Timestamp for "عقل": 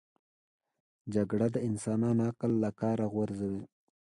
2.29-2.51